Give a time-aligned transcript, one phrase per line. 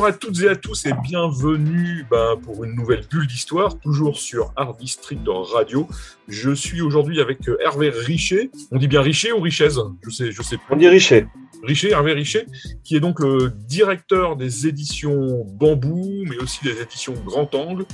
[0.00, 4.16] Bonjour à toutes et à tous et bienvenue ben, pour une nouvelle bulle d'histoire, toujours
[4.16, 5.86] sur Art District Radio.
[6.26, 8.50] Je suis aujourd'hui avec euh, Hervé Richer.
[8.70, 9.68] On dit bien Richer ou Richez
[10.00, 10.64] Je sais, je sais plus.
[10.70, 11.26] On dit Richer.
[11.64, 12.46] Richer, Hervé Richer,
[12.82, 17.84] qui est donc le directeur des éditions Bambou, mais aussi des éditions Grand Angle.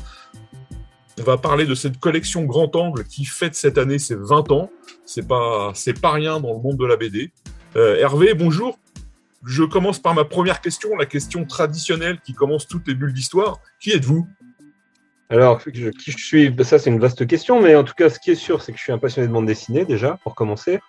[1.19, 4.71] On va parler de cette collection Grand Angle qui fête cette année ses 20 ans.
[5.07, 7.33] C'est pas, c'est pas rien dans le monde de la BD.
[7.75, 8.79] Euh, Hervé, bonjour.
[9.47, 13.61] Je commence par ma première question, la question traditionnelle qui commence toutes les bulles d'histoire.
[13.79, 14.27] Qui êtes-vous?
[15.31, 16.51] Alors, qui je suis?
[16.51, 18.73] Ben, Ça, c'est une vaste question, mais en tout cas, ce qui est sûr, c'est
[18.73, 20.81] que je suis un passionné de bande dessinée, déjà, pour commencer.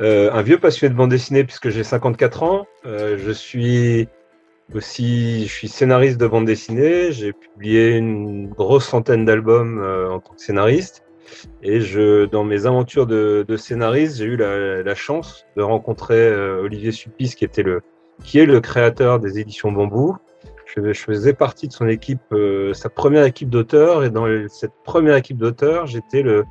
[0.00, 2.66] Euh, un vieux passionné de bande dessinée, puisque j'ai 54 ans.
[2.84, 4.08] Euh, je suis
[4.72, 7.12] aussi je suis scénariste de bande dessinée.
[7.12, 11.03] J'ai publié une grosse centaine d'albums euh, en tant que scénariste.
[11.62, 16.92] Et je, dans mes aventures de, scénariste, j'ai eu la, chance de rencontrer euh, Olivier
[16.92, 17.82] Sulpice, qui, était le,
[18.22, 20.16] qui est le créateur des éditions Bambou.
[20.76, 25.16] Je, faisais partie de son équipe, euh, sa première équipe d'auteurs, et dans cette première
[25.16, 26.44] équipe d'auteurs, j'étais le,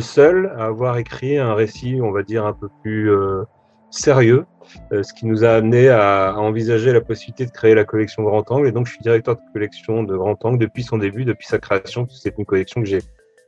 [0.00, 3.42] seul à avoir écrit un récit, on va dire, un peu plus euh,
[3.90, 4.44] sérieux,
[4.92, 8.48] ce qui nous a amené à, à envisager la possibilité de créer la collection Grand
[8.52, 8.68] Angle.
[8.68, 11.58] Et donc, je suis directeur de collection de Grand Angle depuis son début, depuis sa
[11.58, 12.06] création.
[12.08, 13.00] C'est une collection que j'ai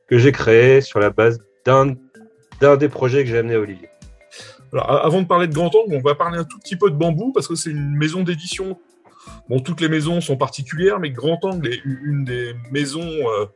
[0.08, 1.96] que j'ai créée sur la base d'un
[2.78, 3.88] des projets que j'ai amené à Olivier.
[4.72, 6.90] Alors, a- avant de parler de Grand Angle, on va parler un tout petit peu
[6.90, 8.78] de Bambou parce que c'est une maison d'édition.
[9.48, 13.46] Bon, toutes les maisons sont particulières, mais Grand Angle est une des maisons euh,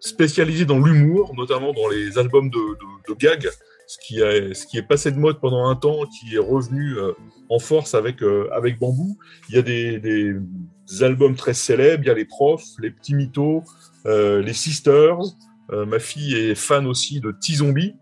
[0.00, 2.58] spécialisées dans l'humour, notamment dans les albums de,
[3.08, 3.48] de, gags,
[3.86, 6.94] ce qui, est, ce qui est passé de mode pendant un temps, qui est revenu
[6.98, 7.12] euh,
[7.48, 9.16] en force avec, euh, avec Bambou.
[9.48, 10.34] Il y a des, des
[11.02, 13.62] albums très célèbres, il y a les profs, les petits mythos,
[14.04, 15.16] les sisters.
[15.70, 17.94] Euh, ma fille est fan aussi de T-Zombie.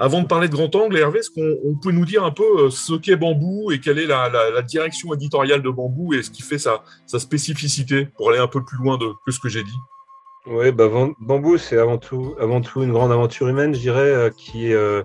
[0.00, 2.66] Avant de parler de Grand Angle, Hervé, est-ce qu'on on peut nous dire un peu
[2.66, 6.42] euh, ce qu'est Bambou et quelle est la, direction éditoriale de Bambou et ce qui
[6.42, 9.78] fait sa, spécificité pour aller un peu plus loin de, que ce que j'ai dit?
[10.46, 15.02] Oui, bah, Bambou, c'est avant tout, avant tout une grande aventure humaine, je dirais, euh,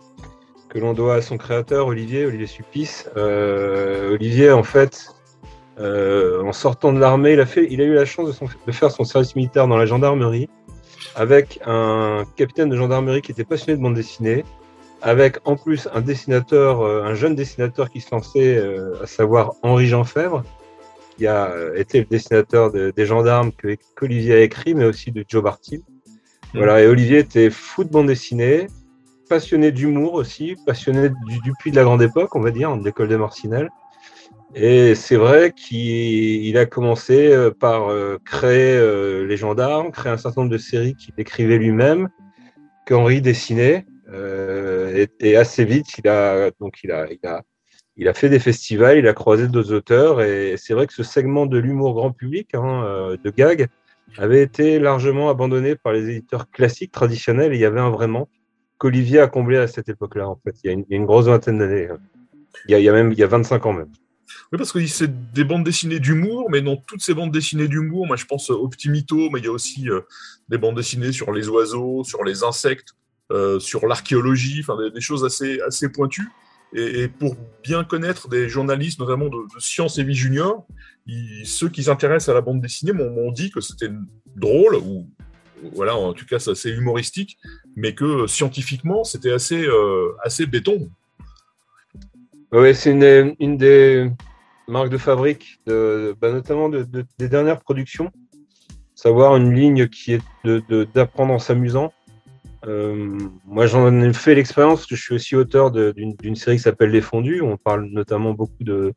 [0.69, 3.09] que l'on doit à son créateur, Olivier, Olivier Sulpice.
[3.17, 5.07] Euh, Olivier, en fait,
[5.79, 9.05] en sortant de l'armée, il a, fait, il a eu la chance de faire son
[9.05, 10.49] service militaire dans la gendarmerie
[11.15, 14.43] avec un capitaine de gendarmerie qui était passionné de bande dessinée,
[15.01, 19.53] avec en plus un dessinateur, euh, un jeune dessinateur qui se lançait, euh, à savoir
[19.61, 20.43] Henri Jean Fèvre,
[21.17, 25.11] qui a euh, été le dessinateur de- des gendarmes que qu'Olivier a écrit, mais aussi
[25.11, 25.81] de Joe Bartil.
[26.53, 28.67] Voilà, et Olivier était fou de bande dessinée,
[29.27, 33.07] passionné d'humour aussi, passionné du Dupuis de la grande époque, on va dire, de l'école
[33.07, 33.69] de Marcinelle.
[34.55, 40.11] Et c'est vrai qu'il il a commencé euh, par euh, créer euh, les gendarmes, créer
[40.11, 42.09] un certain nombre de séries qu'il écrivait lui-même,
[42.85, 43.85] qu'Henri dessinait.
[45.19, 47.41] et, assez vite, il a donc il a, il a
[47.95, 51.03] il a fait des festivals, il a croisé d'autres auteurs, et c'est vrai que ce
[51.03, 53.67] segment de l'humour grand public, hein, de gag,
[54.17, 58.07] avait été largement abandonné par les éditeurs classiques, traditionnels, et il y avait un vrai
[58.07, 58.29] manque
[58.79, 60.55] qu'Olivier a comblé à cette époque-là, en fait.
[60.63, 61.87] Il y a une, une grosse vingtaine d'années.
[61.87, 61.99] hein.
[62.67, 63.91] Il y, a, il y a même il y a 25 ans même.
[64.51, 68.07] Oui, parce que c'est des bandes dessinées d'humour, mais dans toutes ces bandes dessinées d'humour,
[68.07, 70.01] moi je pense petit mytho, mais il y a aussi euh,
[70.49, 72.93] des bandes dessinées sur les oiseaux, sur les insectes,
[73.31, 76.29] euh, sur l'archéologie, enfin des, choses assez, assez pointues.
[76.75, 80.65] Et, pour bien connaître des journalistes, notamment de, de Science et Vie Junior,
[81.45, 83.91] ceux qui s'intéressent à la bande dessinée m'ont dit que c'était
[84.35, 85.07] drôle, ou
[85.73, 87.37] voilà, en tout cas c'est assez humoristique,
[87.75, 90.89] mais que euh, scientifiquement c'était assez, euh, assez béton.
[92.55, 94.11] Oui, c'est une, une des
[94.67, 98.11] marques de fabrique, de, bah, notamment de, de- des dernières productions.
[98.93, 101.91] Savoir une ligne qui est de- de- d'apprendre en s'amusant.
[102.67, 106.91] Euh, moi, j'en ai fait l'expérience je suis aussi auteur de- d'une série qui s'appelle
[106.91, 107.41] Les Fondus.
[107.41, 108.93] On parle notamment beaucoup de,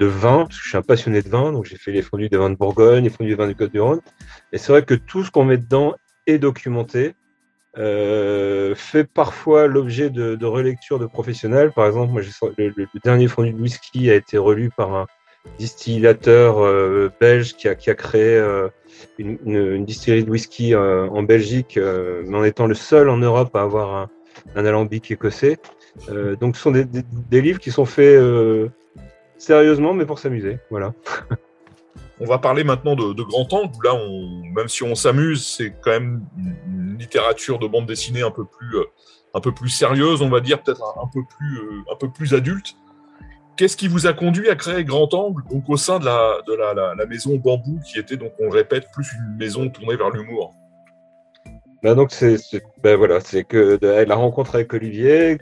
[0.00, 1.52] de vin, parce que je suis un passionné de vin.
[1.52, 4.00] Donc, j'ai fait les fondus des vins de Bourgogne, les fondus des vins du Côte-du-Rhône.
[4.50, 5.94] Et c'est vrai que tout ce qu'on met dedans
[6.26, 7.14] est documenté.
[7.78, 11.72] Euh, fait parfois l'objet de, de relectures de professionnels.
[11.72, 12.22] Par exemple, moi,
[12.56, 15.06] le, le- dernier fondu de whisky a été relu par un
[15.58, 18.68] distillateur euh, belge qui a, qui a créé euh,
[19.18, 23.18] une, une- distillerie de whisky euh, en Belgique, euh, mais en étant le seul en
[23.18, 24.08] Europe à avoir un,
[24.56, 25.58] un alambic écossais.
[26.40, 28.20] Donc, ce sont des, des- des livres qui sont faits
[29.38, 30.58] sérieusement, mais pour s'amuser.
[30.70, 30.92] Voilà.
[32.20, 33.76] On va parler maintenant de, grand angle.
[33.84, 33.98] Là,
[34.54, 38.76] même si on s'amuse, c'est quand même une, littérature de bande dessinée un peu plus,
[38.76, 38.84] euh,
[39.34, 42.34] un peu plus sérieuse, on va dire, peut-être un, peu plus, euh, un peu plus
[42.34, 42.76] adulte.
[43.56, 47.04] Qu'est-ce qui vous a conduit à créer Grand Angle, donc au sein de la, de
[47.06, 50.54] maison Bambou, qui était donc, on répète, plus une maison tournée vers l'humour?
[51.82, 52.38] Bah donc c'est
[52.82, 55.36] ben voilà, c'est que la rencontre avec Olivier,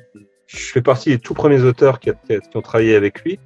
[0.47, 2.11] je fais partie des tout premiers auteurs qui,
[2.55, 3.39] ont travaillé avec lui.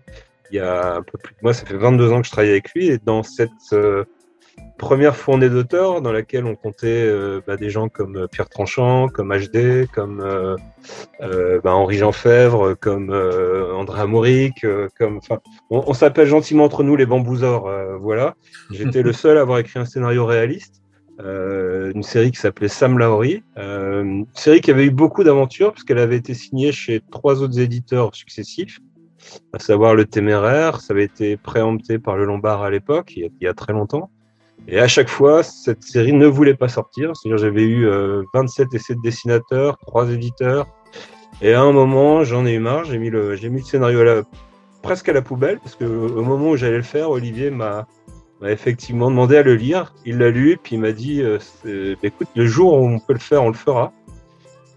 [0.50, 2.50] Il y a un peu plus de moi, ça fait 22 ans que je travaille
[2.50, 4.04] avec lui et dans cette euh,
[4.78, 9.08] première fournée d'auteurs dans laquelle on comptait euh, bah, des gens comme euh, Pierre Tranchant,
[9.08, 10.56] comme HD, comme euh,
[11.62, 14.66] bah, Henri Jean Fèvre, comme André Amouric,
[14.98, 15.40] comme enfin
[15.70, 17.70] on, s'appelle gentiment entre nous les bambousors,
[18.00, 18.34] voilà.
[18.70, 20.82] J'étais le seul à avoir écrit un scénario réaliste.
[21.19, 26.16] une série qui s'appelait Sam Laori, une série qui avait eu beaucoup d'aventures puisqu'elle avait
[26.16, 28.78] été signée chez trois autres éditeurs successifs,
[29.52, 33.46] à savoir Le Téméraire, ça avait été préempté par Le Lombard à l'époque, il, y
[33.46, 34.11] a très longtemps.
[34.69, 37.12] Et à chaque fois, cette série ne voulait pas sortir.
[37.14, 37.87] C'est-à-dire, j'avais eu
[38.34, 40.67] 27 euh, essais de dessinateurs, trois éditeurs.
[41.43, 42.84] Et à un moment, j'en ai eu marre.
[42.84, 44.23] J'ai mis le, j'ai mis le scénario à la,
[44.82, 47.87] presque à la poubelle parce que au moment où j'allais le faire, Olivier m'a,
[48.40, 49.94] m'a effectivement demandé à le lire.
[50.05, 53.12] Il l'a lu, puis il m'a dit, euh, bah, écoute, le jour où on peut
[53.12, 53.93] le faire, on le fera.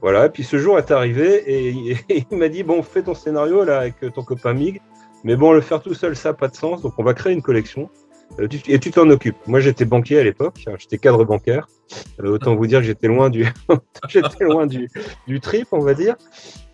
[0.01, 0.27] Voilà.
[0.27, 1.95] Et puis ce jour est arrivé et,
[2.31, 4.81] il m'a dit, bon, fais ton scénario là avec ton copain Mig.
[5.23, 6.81] Mais bon, le faire tout seul, ça n'a pas de sens.
[6.81, 7.89] Donc on va créer une collection.
[8.39, 9.37] Euh, et tu t'en occupes.
[9.47, 11.67] Moi, j'étais banquier à l'époque, j'étais cadre bancaire.
[12.21, 13.45] Euh, autant vous dire que j'étais loin du,
[14.09, 14.89] j'étais loin du,
[15.27, 16.15] du trip, on va dire.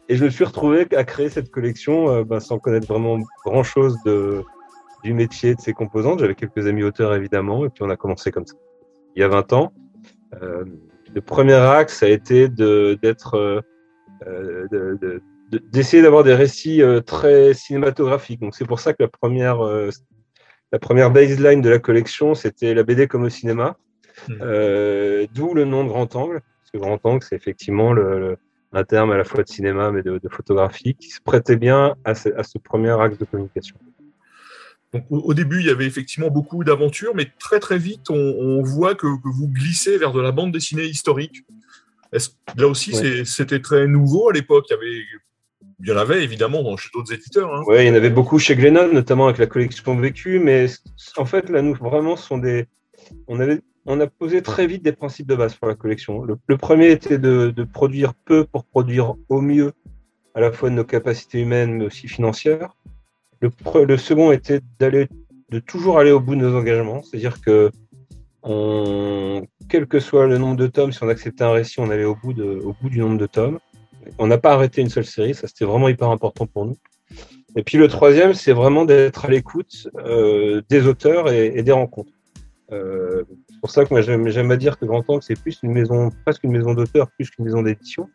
[0.10, 3.64] Et je me suis retrouvé à créer cette collection euh, ben, sans connaître vraiment grand
[3.64, 4.44] chose de,
[5.04, 6.20] du métier de ses composantes.
[6.20, 8.56] J'avais quelques amis auteurs évidemment, et puis on a commencé comme ça.
[9.16, 9.74] Il y a 20 ans.
[11.16, 13.64] Le premier axe a été de, d'être,
[14.28, 15.22] euh, de,
[15.72, 18.42] d'essayer d'avoir des récits très cinématographiques.
[18.42, 19.62] Donc c'est pour ça que la première
[20.76, 23.78] la première baseline de la collection, c'était la BD comme au cinéma,
[24.28, 24.34] hmm.
[24.42, 26.42] euh, d'où le nom de Grand Angle.
[26.60, 28.38] Parce que Grand Angle, c'est effectivement le,
[28.74, 32.14] un terme à la fois de cinéma mais de, photographie qui se prêtait bien à
[32.14, 33.78] ce, premier axe de communication.
[34.96, 38.96] Donc, au, début, il y avait effectivement beaucoup d'aventures, mais très très vite, on, voit
[38.96, 41.44] que, vous glissez vers de la bande dessinée historique.
[42.56, 42.96] Là aussi,
[43.26, 44.68] c'était très nouveau à l'époque.
[44.70, 45.04] Il y avait
[45.82, 47.54] il y en avait évidemment chez d'autres éditeurs.
[47.54, 47.64] Hein.
[47.68, 50.68] Oui, il y en avait beaucoup chez Glennon, notamment avec la collection Vécu, mais
[51.18, 52.68] en fait, là, nous, vraiment, sont des.
[53.28, 53.62] On, avait...
[53.86, 56.24] on a posé très vite des principes de base pour la collection.
[56.24, 59.74] Le, premier était de, de, produire peu pour produire au mieux,
[60.34, 62.74] à la fois de nos capacités humaines, mais aussi financières.
[63.42, 63.52] Le,
[63.86, 65.08] le second était d'aller,
[65.50, 67.72] de toujours aller au bout de nos engagements, c'est-à-dire que
[68.44, 72.06] on, quel que soit le nombre de tomes, si on acceptait un récit, on allait
[72.06, 73.60] au bout, de, au bout du nombre de tomes.
[74.20, 76.78] On n'a pas arrêté une seule série, ça c'était vraiment hyper important pour nous.
[77.56, 82.12] Et puis le troisième, c'est vraiment d'être à l'écoute euh, des auteurs et, des rencontres.
[82.72, 85.72] Euh, c'est pour ça que moi j'aime à dire que Grand Angle c'est plus une
[85.72, 88.10] maison, presque une maison d'auteur, plus qu'une maison d'édition.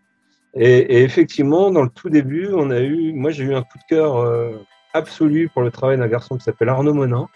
[0.54, 3.84] Et, effectivement, dans le tout début, on a eu, moi j'ai eu un coup de
[3.88, 4.56] cœur euh,
[4.94, 7.28] absolu pour le travail d'un garçon qui s'appelle Arnaud Monin.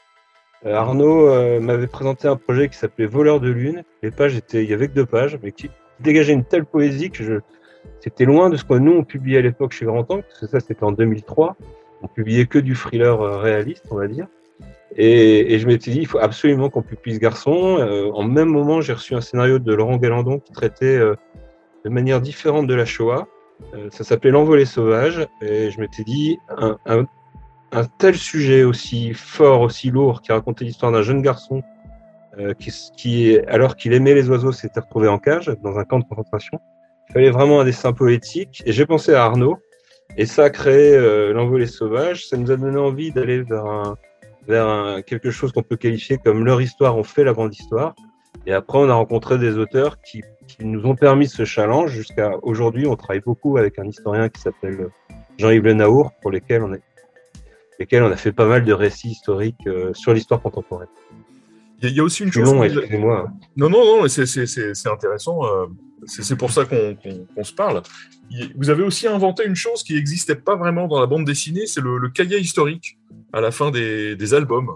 [0.65, 3.85] Arnaud m'avait présenté un projet qui s'appelait Voleur de lune.
[4.03, 5.71] Les pages étaient, il y avait que deux pages, mais qui
[6.01, 7.41] dégageait une telle poésie que je,
[8.01, 10.47] c'était loin de ce que nous on publiait à l'époque chez Grand Angle, parce que
[10.47, 11.57] ça c'était en 2003.
[12.03, 14.27] On publiait que du thriller euh, réaliste, on va dire.
[14.97, 17.79] Et, je m'étais dit, il faut absolument qu'on publie ce garçon.
[17.81, 21.17] Euh, en même moment, j'ai reçu un scénario de Laurent Galandon qui traitait euh,
[21.85, 23.27] de manière différente de la Shoah.
[23.91, 25.27] ça s'appelait L'envolée sauvage.
[25.41, 27.07] Et je m'étais dit, un, un,
[27.99, 31.63] tel sujet aussi fort, aussi lourd, qui racontait l'histoire d'un jeune garçon
[32.59, 36.05] qui, qui, alors qu'il aimait les oiseaux, s'était retrouvé en cage dans un camp de
[36.05, 36.59] concentration.
[37.09, 38.63] Il fallait vraiment un dessin poétique.
[38.67, 39.59] Et j'ai pensé à Arnaud.
[40.17, 42.27] Et ça a créé euh, l'envolée sauvage.
[42.27, 43.97] Ça nous a donné envie d'aller vers, un,
[44.47, 47.95] vers un, quelque chose qu'on peut qualifier comme leur histoire, on fait la grande histoire.
[48.47, 51.91] Et après, on a rencontré des auteurs qui, qui nous ont permis ce challenge.
[51.91, 54.89] Jusqu'à aujourd'hui, on travaille beaucoup avec un historien qui s'appelle
[55.39, 56.83] Jean-Yves Le Naour, pour lesquels on, est,
[57.79, 60.89] lesquels on a fait pas mal de récits historiques euh, sur l'histoire contemporaine.
[61.83, 62.51] Il y, a aussi une chose.
[62.51, 63.31] Long, excusez-moi.
[63.57, 65.45] Non, non, non, c'est intéressant.
[65.45, 65.67] Euh,
[66.07, 67.83] c'est pour ça qu'on se parle.
[68.57, 71.81] Vous avez aussi inventé une chose qui n'existait pas vraiment dans la bande dessinée, c'est
[71.81, 72.99] le, cahier historique
[73.33, 74.71] à la fin des, albums.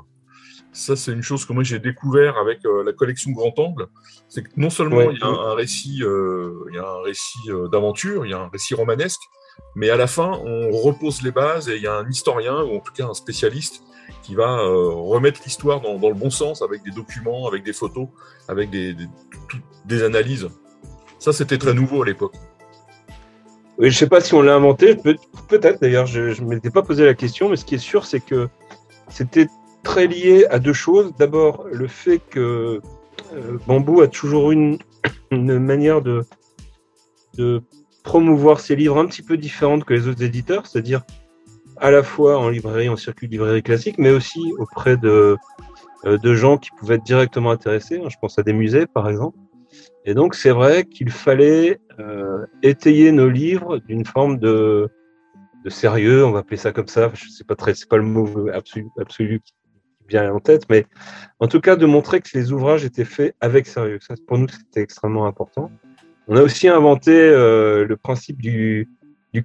[0.73, 3.87] Ça, c'est une chose que moi j'ai découvert avec euh, la collection Grand Angle.
[4.28, 7.49] C'est que non seulement il y a un, récit, euh, il y a un récit
[7.73, 9.23] d'aventure, il y a un récit romanesque,
[9.74, 12.76] mais à la fin, on repose les bases et il y a un historien, ou
[12.76, 13.82] en tout cas un spécialiste,
[14.22, 18.08] qui va remettre l'histoire dans, le bon sens avec des documents, avec des photos,
[18.48, 20.48] avec des, analyses.
[21.18, 22.34] Ça, c'était très nouveau à l'époque.
[23.78, 24.96] Oui, je sais pas si on l'a inventé,
[25.48, 28.20] peut-être d'ailleurs, je ne m'étais pas posé la question, mais ce qui est sûr, c'est
[28.20, 28.48] que
[29.08, 29.48] c'était
[29.84, 31.12] très lié à deux choses.
[31.18, 32.80] D'abord, le fait que
[33.32, 34.78] euh, Bambou a toujours une,
[35.30, 36.24] une manière de
[38.08, 41.02] promouvoir ses livres un petit peu différente que les autres éditeurs, c'est-à-dire
[41.76, 45.36] à la fois en librairie, en circuit de librairie classique, mais aussi auprès de,
[46.06, 48.00] euh, de gens qui pouvaient être directement intéressés.
[48.08, 49.36] Je pense à des musées, par exemple.
[50.06, 54.88] Et donc, c'est vrai qu'il fallait euh, étayer nos livres d'une forme de,
[55.66, 57.10] de sérieux, on va appeler ça comme ça.
[57.12, 59.52] Je sais pas très, pas le mot absolu, absolu qui
[60.08, 60.86] vient en tête, mais
[61.40, 63.98] en tout cas de montrer que les ouvrages étaient faits avec sérieux.
[64.00, 65.70] Ça, pour nous, c'était extrêmement important.
[66.28, 68.87] On a aussi inventé euh, le principe du,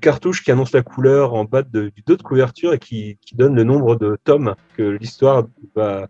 [0.02, 3.36] cartouche qui annonce la couleur en bas de, du dos de couverture et qui, qui
[3.36, 6.08] donne le nombre de tomes que l'histoire va,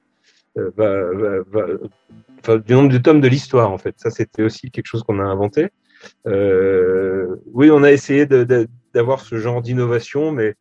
[0.57, 1.43] euh,
[2.65, 3.95] du nombre de tomes de l'histoire en fait.
[3.97, 5.67] Ça, c'était aussi quelque chose qu'on a inventé.
[6.27, 10.55] Euh, oui, on a essayé d'avoir ce genre d'innovation, mais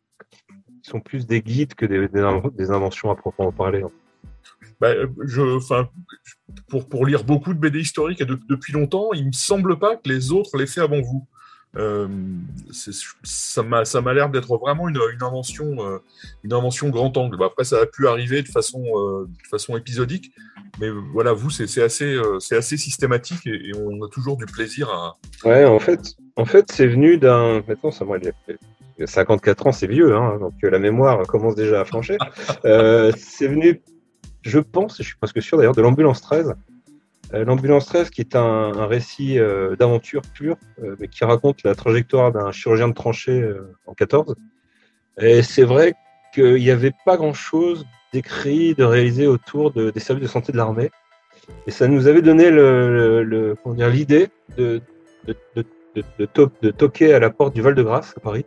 [0.83, 3.83] ils sont plus des guides que des, des inventions à proprement parler.
[4.83, 4.95] Bah,
[5.55, 5.87] enfin,
[6.67, 10.33] pour, lire beaucoup de BD historiques et depuis longtemps, il me semble pas que les
[10.33, 11.25] autres l'aient fait avant vous.
[11.77, 12.09] Euh,
[13.23, 15.99] ça m'a m'a l'air d'être vraiment une, invention euh,
[16.43, 17.37] une invention grand angle.
[17.37, 20.33] Bah, après ça a pu arriver de façon euh, épisodique,
[20.81, 25.15] mais voilà vous c'est assez euh, systématique et, on a toujours du plaisir à.
[25.45, 28.19] Ouais en fait en fait c'est venu d'un maintenant ça moi
[29.03, 32.17] 54 ans c'est vieux hein, donc la mémoire commence déjà à flancher.
[32.63, 33.81] c'est venu
[34.43, 36.55] je pense je suis presque sûr d'ailleurs de l'ambulance 13
[37.33, 41.73] euh, L'ambulance 13, qui est un, récit euh, d'aventure pure, euh, mais qui raconte la
[41.73, 43.43] trajectoire d'un chirurgien de tranchée
[43.87, 44.35] en 14.
[45.19, 45.93] Et c'est vrai
[46.33, 50.57] qu'il n'y avait pas grand-chose d'écrit, de réalisé autour de, des services de santé de
[50.57, 50.91] l'armée.
[51.67, 54.81] Et ça nous avait donné l'idée de,
[55.25, 55.65] de, de,
[56.19, 58.45] de, to de, toquer à la porte du Val-de-Grâce à Paris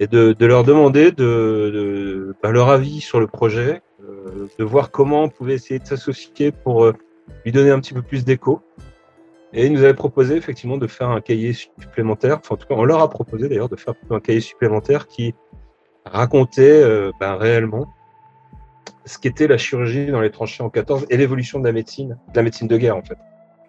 [0.00, 3.82] et de, leur demander de, bah, leur avis sur le projet,
[4.58, 6.92] de voir comment on pouvait essayer de s'associer pour
[7.44, 8.60] lui donner un petit peu plus d'écho.
[9.52, 12.74] Et il nous avait proposé effectivement de faire un cahier supplémentaire, enfin en tout cas
[12.74, 15.34] on leur a proposé d'ailleurs de faire un cahier supplémentaire qui
[16.06, 17.92] racontait euh, ben, réellement
[19.04, 22.36] ce qu'était la chirurgie dans les tranchées en 14 et l'évolution de la médecine, de
[22.36, 23.18] la médecine de guerre en fait.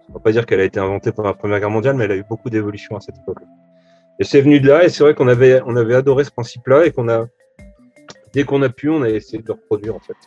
[0.09, 2.11] On va pas dire qu'elle a été inventée pendant la Première Guerre mondiale, mais elle
[2.11, 3.39] a eu beaucoup d'évolution à cette époque.
[4.19, 6.85] Et c'est venu de là, et c'est vrai qu'on avait, on avait adoré ce principe-là,
[6.85, 7.25] et qu'on a,
[8.33, 10.17] dès qu'on a pu, on a essayé de le reproduire en fait.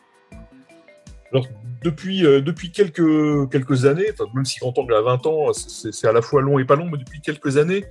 [1.33, 1.47] Alors,
[1.83, 6.13] depuis, euh, depuis quelques, quelques années, même si Grand Angle a 20 ans, c'est à
[6.13, 7.85] la fois long et pas long, mais depuis quelques années,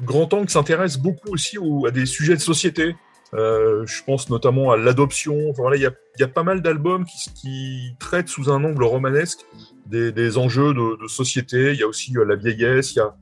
[0.00, 2.94] Grand Angle s'intéresse beaucoup aussi à des sujets de société.
[3.34, 5.50] Euh, je pense notamment à l'adoption.
[5.50, 8.84] Enfin, voilà, il y a, y a, pas mal d'albums qui, traitent sous un angle
[8.84, 9.40] romanesque
[9.86, 11.72] des, des enjeux de, société.
[11.72, 12.94] Il y a aussi euh, la vieillesse.
[12.94, 13.14] Il y a,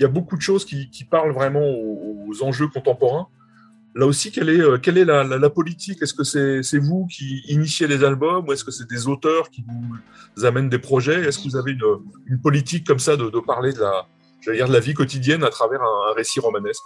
[0.00, 3.28] y a beaucoup de choses qui, parlent vraiment aux enjeux contemporains
[3.98, 6.00] là aussi, quelle est, euh, la, politique?
[6.00, 6.22] Est-ce que
[6.62, 10.68] c'est vous qui initiez les albums ou est-ce que c'est des auteurs qui vous amènent
[10.68, 11.24] des projets?
[11.26, 14.06] Est-ce que vous avez une, politique comme ça de, parler de la,
[14.46, 16.84] dire, de la vie quotidienne à travers un, récit romanesque?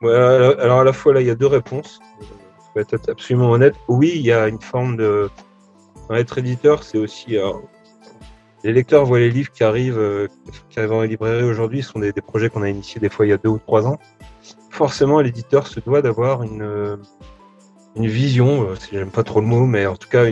[0.00, 2.00] Ouais, Alors à la fois, là, il y a deux réponses.
[2.20, 3.74] Je vais être absolument honnête.
[3.86, 5.28] Oui, il y a une forme de...
[6.10, 7.36] Être éditeur, c'est aussi...
[8.64, 10.28] Les lecteurs voient les livres qui arrivent, euh,
[10.70, 13.30] qui arrivent en librairie aujourd'hui, ce sont des projets qu'on a initiés des fois il
[13.30, 13.98] y a deux ou trois ans
[14.70, 16.98] forcément, l'éditeur se doit d'avoir une,
[17.96, 20.24] une vision, euh, j'aime pas trop le mot, mais en tout cas,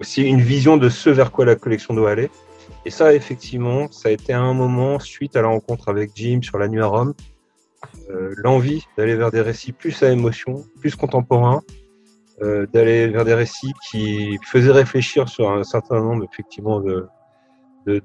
[0.00, 2.30] aussi une vision de ce vers quoi la collection doit aller.
[2.84, 6.40] Et ça, effectivement, ça a été à un moment, suite à la rencontre avec Jim
[6.42, 7.14] sur la nuit à Rome,
[8.10, 11.62] euh, l'envie d'aller vers des récits plus à émotion, plus contemporains,
[12.42, 17.08] euh, d'aller vers des récits qui faisaient réfléchir sur un certain nombre, effectivement, de,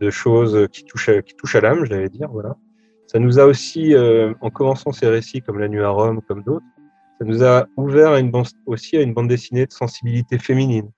[0.10, 2.56] choses qui touchent à, à l'âme, j'allais dire, voilà.
[3.14, 6.42] Ça nous a aussi, euh, en commençant ces récits comme La Nuit à Rome, comme
[6.42, 6.66] d'autres,
[7.20, 8.20] ça nous a ouvert
[8.66, 10.90] aussi à une bande dessinée de sensibilité féminine.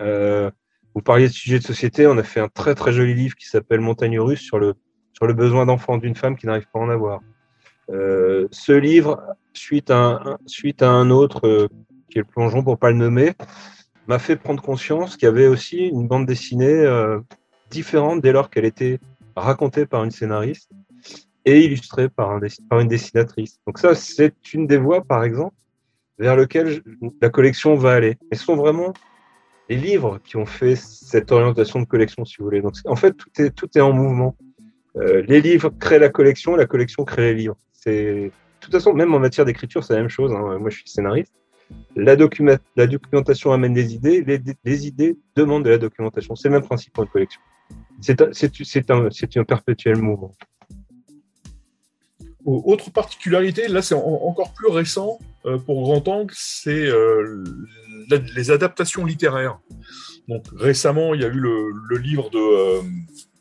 [0.00, 0.52] Euh,
[0.94, 3.48] vous parliez de sujets de société, on a fait un très très joli livre qui
[3.48, 4.74] s'appelle Montagne russe sur le,
[5.14, 7.20] sur le besoin d'enfant d'une femme qui n'arrive pas à en avoir.
[7.90, 9.20] Euh, ce livre,
[9.52, 11.68] suite à un, suite à un autre,
[12.08, 13.32] qui est le plongeon pour pas le nommer,
[14.06, 16.86] m'a fait prendre conscience qu'il y avait aussi une bande dessinée
[17.68, 19.00] différente dès lors qu'elle était
[19.34, 20.70] racontée par une scénariste
[21.44, 23.60] et illustré par, un, par une dessinatrice.
[23.66, 25.54] Donc ça, c'est une des voies, par exemple,
[26.18, 26.82] vers lequel
[27.20, 28.16] la collection va aller.
[28.30, 28.92] Mais ce sont vraiment
[29.68, 32.62] les livres qui ont fait cette orientation de collection, si vous voulez.
[32.62, 34.36] Donc en fait, tout est, tout en mouvement.
[34.96, 37.56] Euh, les livres créent la collection, la collection crée les livres.
[37.72, 40.32] C'est de toute façon, même en matière d'écriture, c'est la même chose.
[40.32, 40.58] Hein.
[40.58, 41.34] Moi, je suis scénariste.
[41.96, 44.22] La, document, la documentation amène des idées,
[44.64, 46.34] les, idées demandent de la documentation.
[46.36, 47.40] C'est le même principe pour une collection.
[48.00, 48.20] C'est
[48.90, 50.32] un, un perpétuel mouvement.
[52.44, 55.18] Autre particularité, là c'est encore plus récent
[55.66, 56.88] pour Grand Angle, c'est
[58.10, 59.58] les adaptations littéraires.
[60.28, 62.80] Donc récemment, il y a eu le, livre de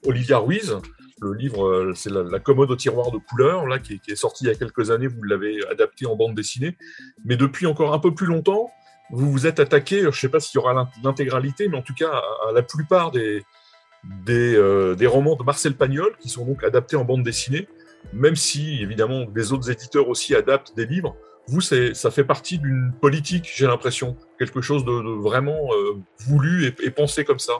[0.07, 0.77] Olivia Ruiz,
[1.21, 4.51] le livre, c'est la, commode au tiroir de couleurs, là, qui est, sorti il y
[4.51, 6.77] a quelques années, vous l'avez adapté en bande dessinée.
[7.25, 8.69] Mais depuis encore un peu plus longtemps,
[9.11, 11.93] vous vous êtes attaqué, je ne sais pas s'il y aura l'intégralité, mais en tout
[11.93, 12.11] cas
[12.47, 13.43] à, la plupart des,
[14.25, 17.67] des, des, romans de Marcel Pagnol, qui sont donc adaptés en bande dessinée,
[18.11, 21.15] même si évidemment des autres éditeurs aussi adaptent des livres.
[21.47, 26.89] Vous, ça fait partie d'une politique, j'ai l'impression, quelque chose de, vraiment euh, voulu et,
[26.89, 27.53] pensé comme ça.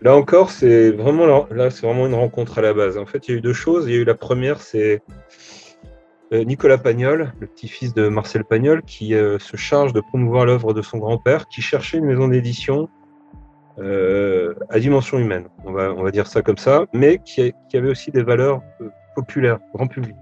[0.00, 2.96] Là encore, c'est vraiment vraiment une rencontre à la base.
[2.96, 3.86] En fait, il y a eu deux choses.
[3.86, 5.02] Il y a eu la première, c'est
[6.32, 10.72] euh, Nicolas Pagnol, le petit-fils de Marcel Pagnol, qui euh, se charge de promouvoir l'œuvre
[10.72, 12.88] de son grand-père, qui cherchait une maison d'édition
[13.78, 18.10] à dimension humaine, on va, on va dire ça comme ça, mais qui avait aussi
[18.10, 18.60] des valeurs
[19.14, 20.16] populaires, grand public.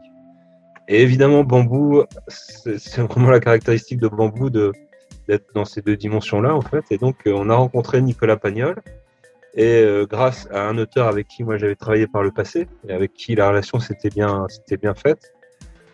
[0.89, 6.63] Et évidemment, Bambou, c'est vraiment la caractéristique de Bambou d'être dans ces deux dimensions-là, en
[6.63, 6.85] fait.
[6.91, 8.75] Et donc, euh, on a rencontré Nicolas Pagnol.
[9.55, 12.93] Et euh, grâce à un auteur avec qui moi j'avais travaillé par le passé, et
[12.93, 14.47] avec qui la relation s'était bien,
[14.81, 15.33] bien faite,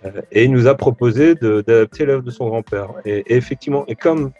[0.04, 2.88] euh, et il nous a proposé d'adapter l'œuvre de son grand-père.
[3.04, 4.32] Et, et, effectivement, et comme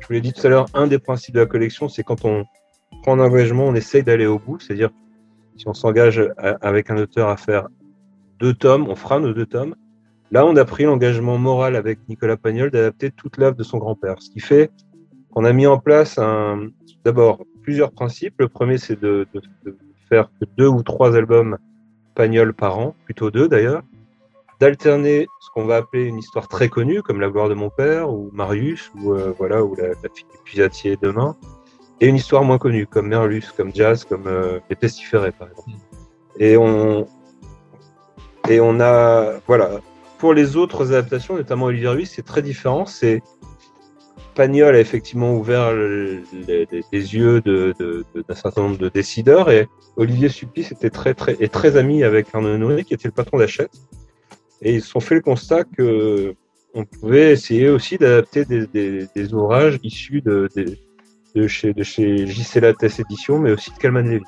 [0.00, 2.24] je vous l'ai dit tout à l'heure, un des principes de la collection, c'est quand
[2.24, 2.44] on
[3.02, 4.60] prend un engagement, on essaye d'aller au bout.
[4.60, 4.90] C'est-à-dire,
[5.56, 6.22] si on s'engage
[6.60, 7.68] avec un auteur à faire
[8.38, 9.74] deux tomes, on fera nos deux tomes.
[10.32, 14.16] Là, on a pris l'engagement moral avec Nicolas Pagnol d'adapter toute l'œuvre de son grand-père.
[14.20, 14.70] Ce qui fait
[15.32, 16.18] qu'on a mis en place
[17.04, 18.34] d'abord plusieurs principes.
[18.38, 19.26] Le premier, c'est de,
[20.08, 21.58] faire que deux ou trois albums
[22.14, 23.82] Pagnol par an, plutôt deux d'ailleurs.
[24.58, 28.10] D'alterner ce qu'on va appeler une histoire très connue, comme La gloire de mon père,
[28.10, 31.36] ou Marius, ou euh, voilà, ou la, fille du puisatier demain,
[32.00, 35.70] et une histoire moins connue, comme Merlus, comme Jazz, comme euh, Les Pestiférés, par exemple.
[36.38, 37.06] Et on,
[38.48, 39.80] et on a, voilà,
[40.18, 42.86] pour les autres adaptations, notamment Olivier Ruiz, c'est très différent.
[42.86, 43.22] C'est
[44.36, 46.20] Pagnol a effectivement ouvert les,
[46.92, 52.04] yeux d'un certain nombre de décideurs et Olivier Sulpice était très très et très ami
[52.04, 53.70] avec Arnaud Nourri qui était le patron d'Achette
[54.60, 56.34] et ils se sont fait le constat que
[56.74, 60.50] on pouvait essayer aussi d'adapter des, ouvrages issus de,
[61.34, 64.24] de, chez de chez JC Lattès Édition mais aussi de Calman Levy.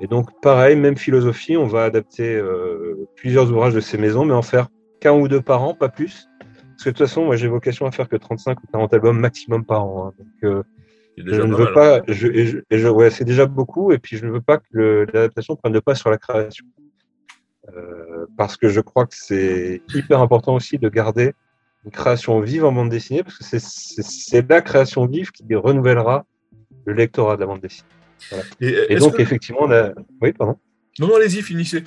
[0.00, 4.34] Et donc pareil, même philosophie, on va adapter euh, plusieurs ouvrages de ces maisons mais
[4.34, 4.68] en faire
[5.00, 6.28] qu'un ou deux par an, pas plus.
[6.74, 9.18] Parce que de toute façon, moi, j'ai vocation à faire que 35 ou 40 albums
[9.18, 10.08] maximum par an.
[10.08, 10.12] Hein.
[10.18, 10.62] Donc, euh,
[11.16, 12.02] je ne veux pas, hein.
[12.08, 15.72] je, je, ouais, c'est déjà beaucoup, et puis je ne veux pas que l'adaptation prenne
[15.72, 16.66] de pas sur la création.
[17.76, 21.32] Euh, parce que je crois que c'est hyper important aussi de garder
[21.84, 26.24] une création vive en bande dessinée, parce que c'est la création vive qui renouvellera
[26.84, 27.88] le lectorat de la bande dessinée.
[28.60, 29.90] Et, donc, effectivement, on a.
[30.20, 30.56] Oui, pardon.
[30.98, 31.84] Non, non, allez-y, finissez.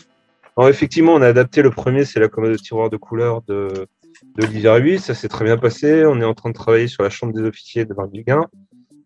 [0.55, 3.87] Alors, effectivement, on a adapté le premier, c'est la commode de tiroir de couleur de,
[4.35, 5.03] d'Olivier Ruiz.
[5.03, 6.05] Ça s'est très bien passé.
[6.05, 8.45] On est en train de travailler sur la chambre des officiers de Marc Duguin.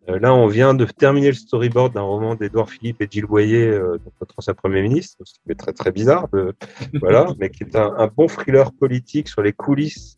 [0.10, 3.68] Euh, là, on vient de terminer le storyboard d'un roman d'Edouard Philippe et Gilles Boyer,
[3.68, 6.28] euh, notre ancien Premier ministre, ce qui est très très bizarre,
[7.02, 10.18] voilà, mais qui est un, bon thriller politique sur les coulisses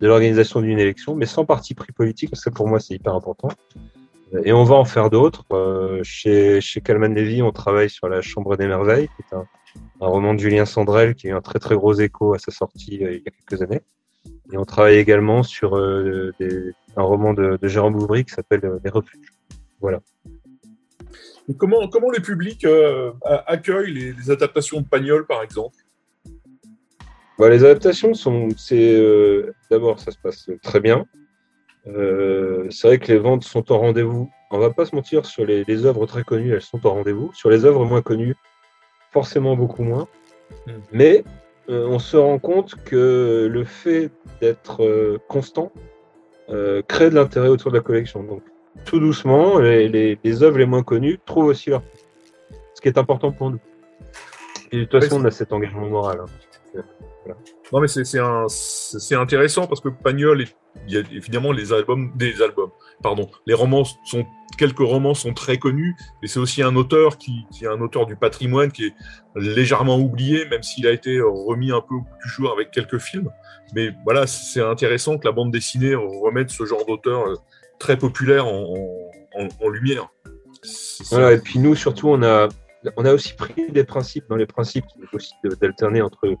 [0.00, 3.14] de l'organisation d'une élection, mais sans parti pris politique, parce que pour moi c'est hyper
[3.14, 3.48] important.
[4.44, 5.44] Et on va en faire d'autres.
[5.52, 9.46] Euh, chez, chez Calman Levy, on travaille sur La Chambre des Merveilles, qui est un,
[10.00, 12.50] un roman de Julien Sandrel qui a eu un très très gros écho à sa
[12.50, 13.82] sortie euh, il y a quelques années.
[14.52, 16.32] Et on travaille également sur euh,
[16.96, 19.32] un roman de, Jérôme Bouvry qui s'appelle euh, Les Refuges.
[19.80, 20.00] Voilà.
[21.56, 22.66] comment, comment le public
[23.46, 25.76] accueille les, adaptations de Pagnol, par exemple?
[27.38, 29.00] Bah, Les adaptations, sont, c'est
[29.70, 31.06] d'abord, ça se passe très bien.
[31.84, 34.30] C'est vrai que les ventes sont en rendez-vous.
[34.50, 37.30] On va pas se mentir, sur les, les œuvres très connues, elles sont en rendez-vous.
[37.34, 38.36] Sur les œuvres moins connues,
[39.12, 40.08] forcément beaucoup moins.
[40.66, 40.72] Hmm.
[40.92, 41.24] Mais
[41.68, 45.72] euh, on se rend compte que le fait d'être euh, constant
[46.48, 48.24] euh, crée de l'intérêt autour de la collection.
[48.24, 48.42] Donc,
[48.84, 49.88] tout doucement, les,
[50.22, 51.82] les, œuvres les moins connues trouvent aussi leur
[52.74, 53.60] ce qui est important pour nous.
[54.72, 56.22] Et de toute façon, on a cet engagement moral.
[56.22, 56.84] Hein.
[57.72, 60.44] Non, mais c'est intéressant parce que Pagnol,
[60.86, 62.70] il y a évidemment les albums, des albums,
[63.02, 67.46] pardon, les romans sont, quelques romans sont très connus, mais c'est aussi un auteur qui,
[67.60, 68.94] est un auteur du patrimoine qui est
[69.36, 73.30] légèrement oublié, même s'il a été remis un peu du jour avec quelques films.
[73.74, 77.34] Mais voilà, c'est intéressant que la bande dessinée remette ce genre d'auteur euh,
[77.78, 78.74] très populaire en,
[79.34, 80.08] en, lumière.
[81.10, 82.48] Voilà, et puis nous, surtout, on a,
[82.96, 86.34] on a aussi pris des principes, dans les principes, aussi d'alterner entre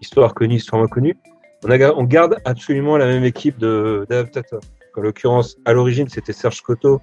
[0.00, 1.16] histoire connue, histoire inconnue.
[1.64, 4.60] On, a, on garde absolument la même équipe d'adaptateurs.
[4.96, 7.00] En l'occurrence, à l'origine, c'était Serge Coteau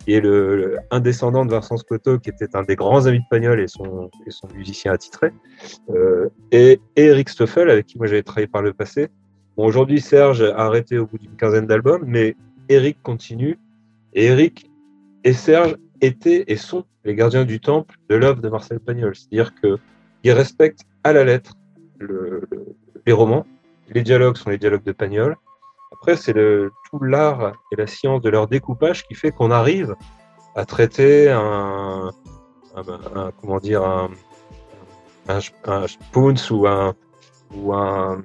[0.00, 3.24] qui est le, un descendant de Vincent Scotto, qui était un des grands amis de
[3.30, 5.30] Pagnol et son, et son musicien attitré,
[5.90, 9.08] euh, et, Eric Stoffel, avec qui moi j'avais travaillé par le passé.
[9.56, 12.36] Bon, aujourd'hui, Serge a arrêté au bout d'une quinzaine d'albums, mais
[12.68, 13.58] Eric continue.
[14.14, 14.70] Et Eric
[15.24, 19.14] et Serge étaient et sont les gardiens du temple de l'œuvre de Marcel Pagnol.
[19.14, 21.54] C'est-à-dire qu'ils respectent à la lettre
[21.98, 22.42] le,
[23.06, 23.46] les romans.
[23.90, 25.36] Les dialogues sont les dialogues de Pagnol.
[25.92, 29.96] Après, c'est tout l'art et la science de leur découpage qui fait qu'on arrive
[30.54, 32.10] à traiter un,
[33.40, 34.10] comment dire un,
[35.28, 36.94] un, un spoons ou un
[37.54, 38.22] ou un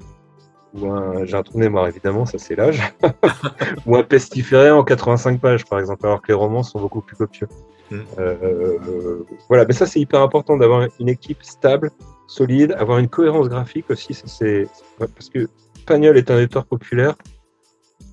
[0.74, 2.82] ou un j'ai un trou de mémoire évidemment ça c'est l'âge
[3.86, 7.16] ou un pestiféré en 85 pages par exemple alors que les romans sont beaucoup plus
[7.16, 7.48] copieux
[7.92, 8.00] mm.
[8.20, 11.92] euh, voilà mais ça c'est hyper important d'avoir une équipe stable
[12.28, 14.68] solide avoir une cohérence graphique aussi c'est
[14.98, 15.48] parce que
[15.86, 17.16] Pagnol est un auteur populaire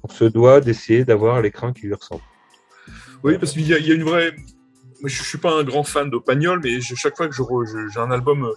[0.03, 2.23] on se doit d'essayer d'avoir l'écran qui lui ressemble.
[3.23, 4.35] Oui, parce qu'il y, a une vraie.
[5.05, 8.11] Je ne suis pas un grand fan de Pagnol, mais chaque fois que j'ai un
[8.11, 8.51] album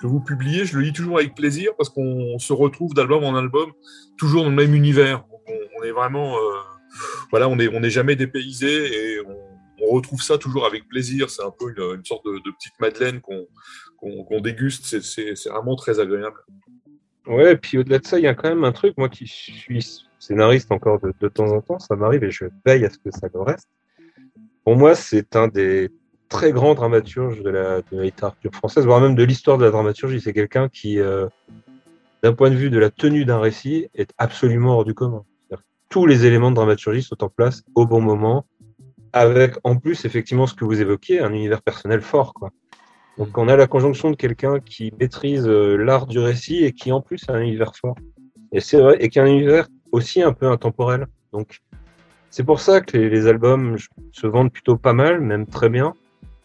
[0.00, 3.36] que vous publiez, je le lis toujours avec plaisir parce qu'on se retrouve d'album en
[3.36, 3.72] album,
[4.16, 5.24] toujours dans le même univers.
[5.78, 6.36] On, est vraiment.
[6.36, 6.40] Euh,
[7.30, 9.36] voilà, on n'est on est jamais dépaysé et on,
[9.80, 11.30] retrouve ça toujours avec plaisir.
[11.30, 15.00] C'est un peu une, sorte de, petite madeleine qu'on déguste.
[15.00, 16.38] C'est vraiment très agréable.
[17.26, 19.26] Ouais, et puis au-delà de ça, il y a quand même un truc, moi qui
[19.26, 22.98] suis scénariste encore de, de temps en temps, ça m'arrive et je veille à ce
[22.98, 23.68] que ça le reste.
[24.64, 25.90] Pour moi, c'est un des
[26.28, 29.70] très grands dramaturges de la, de la littérature française, voire même de l'histoire de la
[29.70, 30.20] dramaturgie.
[30.20, 31.28] C'est quelqu'un qui, euh,
[32.22, 35.24] d'un point de vue de la tenue d'un récit, est absolument hors du commun.
[35.88, 38.44] Tous les éléments de dramaturgie sont en place au bon moment,
[39.16, 42.34] avec en plus effectivement ce que vous évoquiez, un univers personnel fort.
[42.34, 42.50] Quoi.
[43.18, 46.92] Donc on a la conjonction de quelqu'un qui maîtrise euh, l'art du récit et qui
[46.92, 47.96] en plus a un univers fort.
[48.52, 51.06] Et c'est vrai, et qui a un univers aussi un peu intemporel.
[51.32, 51.60] Donc,
[52.30, 53.76] c'est pour ça que les, albums
[54.12, 55.94] se vendent plutôt pas mal, même très bien.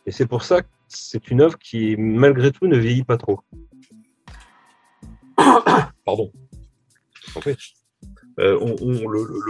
[0.05, 3.41] Et c'est pour ça que c'est une œuvre qui, malgré tout, ne vieillit pas trop.
[6.05, 6.31] Pardon.
[8.41, 8.60] Euh,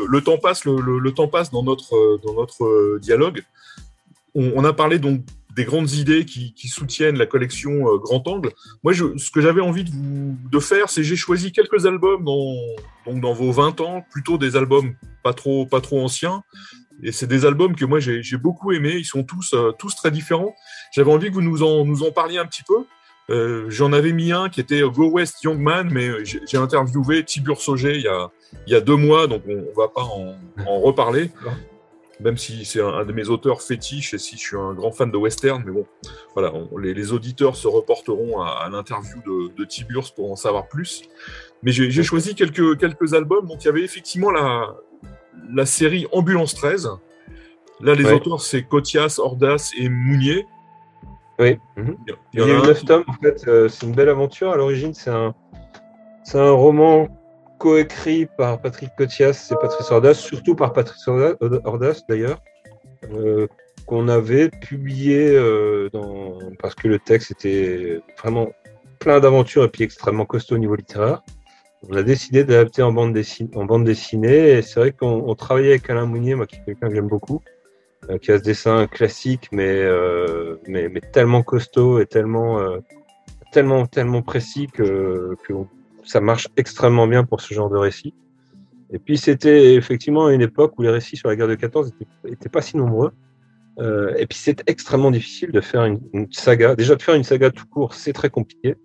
[0.09, 3.43] le, temps passe, le, temps passe dans notre, dans notre dialogue.
[4.35, 5.21] On, a parlé donc
[5.55, 8.51] des grandes idées qui, soutiennent la collection euh, Grand Angle.
[8.83, 12.55] Moi, ce que j'avais envie de, vous, faire, c'est j'ai choisi quelques albums dans,
[13.05, 16.43] donc dans vos 20 ans, plutôt des albums pas trop, pas trop anciens.
[17.03, 18.95] Et c'est des albums que moi j'ai beaucoup aimés.
[18.95, 20.55] Ils sont tous, euh, tous très différents.
[20.93, 22.85] J'avais envie que vous nous en, nous en parliez un petit peu.
[23.29, 27.61] Euh, J'en avais mis un qui était Go West Young Man, mais j'ai interviewé Tibur
[27.61, 28.29] Sauger il y, a,
[28.67, 31.29] il y a deux mois, donc on, ne va pas en, en reparler
[32.21, 35.11] même si c'est un, de mes auteurs fétiches et si je suis un grand fan
[35.11, 35.85] de western, mais bon,
[36.33, 41.03] voilà, les, auditeurs se reporteront à, l'interview de, de Tiburce pour en savoir plus.
[41.63, 44.75] Mais j'ai choisi quelques, quelques albums, donc il y avait effectivement la,
[45.53, 46.89] la série Ambulance 13.
[47.81, 50.45] Là, les auteurs, c'est Cotias, Ordas et Mounier.
[51.41, 51.57] Oui.
[51.75, 54.51] Il y, a, eu neuf tomes, en fait, euh, c'est une belle aventure.
[54.51, 55.33] À l'origine, c'est un,
[56.35, 57.07] un roman
[57.57, 62.39] coécrit par Patrick Cotias et Patrice Ordas, surtout par Patrice Ordas d'ailleurs,
[63.11, 63.47] euh,
[63.87, 66.37] qu'on avait publié euh, dans...
[66.59, 68.51] parce que le texte était vraiment
[68.99, 71.23] plein d'aventures et puis extrêmement costaud au niveau littéraire.
[71.89, 75.71] On a décidé d'adapter en bande dessinée, en bande dessinée et c'est vrai qu'on travaillait
[75.71, 77.41] avec Alain Mounier, moi qui est quelqu'un que j'aime beaucoup,
[78.11, 79.83] euh, qui a ce dessin classique mais,
[80.67, 82.59] mais, mais tellement costaud et tellement
[83.51, 85.35] tellement tellement précis que,
[86.03, 88.13] ça marche extrêmement bien pour ce genre de récit.
[88.91, 91.93] Et puis c'était effectivement une époque où les récits sur la guerre de 14
[92.25, 93.11] étaient, pas si nombreux.
[93.79, 95.99] Euh, et puis c'est extrêmement difficile de faire une,
[96.31, 96.75] saga.
[96.75, 98.75] Déjà de faire une saga tout court, c'est très compliqué.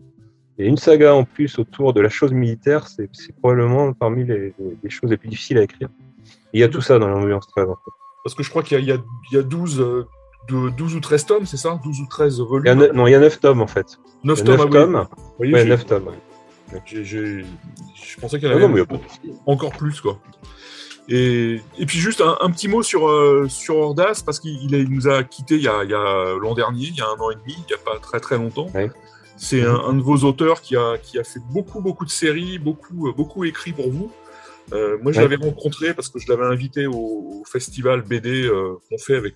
[0.59, 3.09] Et une saga en plus autour de la chose militaire, c'est
[3.41, 4.55] probablement parmi les,
[4.89, 5.89] choses les plus difficiles à écrire.
[6.53, 8.06] il y a tout ça dans l'ambiance 13 en fait.
[8.27, 10.09] Parce que je crois qu'il y, y, a 12, euh,
[10.49, 11.79] de 12 ou 13 tomes, c'est ça?
[11.85, 12.91] 12 ou 13 volumes?
[12.93, 14.01] Non, il y a 9 tomes en fait.
[14.25, 15.07] 9 tomes, 9 ah tomes.
[15.39, 15.53] Oui.
[15.53, 16.11] 9 tomes.
[16.85, 17.45] Je
[18.21, 18.85] pensais qu'il y en avait
[19.47, 20.19] encore plus, quoi.
[21.09, 25.23] Et, et puis juste un, petit mot sur, euh, sur Ordas, parce qu'il nous a
[25.23, 27.75] quitté il y a, l'an dernier, il y a un an et demi, il n'y
[27.75, 28.67] a pas très très longtemps.
[29.37, 33.13] C'est un, de vos auteurs qui a, qui a fait beaucoup beaucoup de séries, beaucoup,
[33.17, 34.11] beaucoup écrit pour vous.
[34.73, 38.99] Euh, moi, je l'avais rencontré parce que je l'avais invité au, festival BD euh, qu'on
[38.99, 39.35] fait avec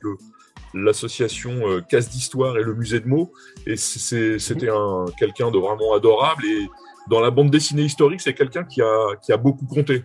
[0.75, 3.33] l'association Casse d'Histoire et le Musée de mots.
[3.67, 6.45] Et c'était un quelqu'un de vraiment adorable.
[6.45, 6.69] Et
[7.09, 10.05] dans la bande dessinée historique, c'est quelqu'un qui a, qui a beaucoup compté.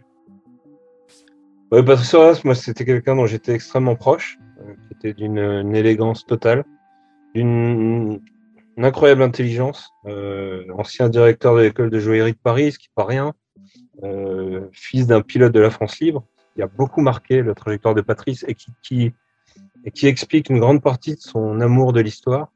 [1.71, 6.25] Oui, Patrice Horace, moi, c'était quelqu'un dont j'étais extrêmement proche, euh, qui était d'une élégance
[6.25, 6.63] totale,
[7.33, 8.21] d'une
[8.77, 13.05] incroyable intelligence, euh, ancien directeur de l'école de joaillerie de Paris, ce qui n'est pas
[13.05, 13.33] rien,
[14.03, 18.01] euh, fils d'un pilote de la France libre, qui a beaucoup marqué la trajectoire de
[18.01, 19.13] Patrice et qui,
[20.03, 22.51] explique une grande partie de son amour de l'histoire.